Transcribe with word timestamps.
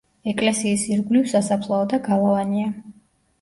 ეკლესიის 0.29 0.85
ირგვლივ 0.95 1.27
სასაფლაო 1.33 1.85
და 1.93 2.01
გალავანია. 2.09 2.73